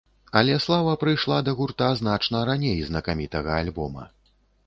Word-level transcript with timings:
Але 0.39 0.53
слава 0.63 0.93
прыйшла 1.03 1.37
да 1.49 1.53
гурта 1.59 1.89
значна 2.01 2.41
раней 2.51 2.81
знакамітага 2.89 3.51
альбома. 3.67 4.03